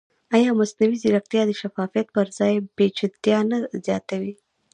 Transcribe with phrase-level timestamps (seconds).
[0.35, 4.33] ایا مصنوعي ځیرکتیا د شفافیت پر ځای پېچلتیا نه زیاتوي؟